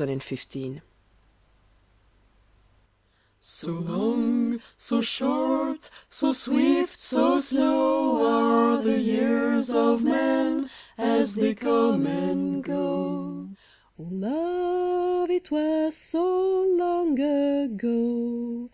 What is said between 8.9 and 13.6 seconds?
years of man As they co?ne and go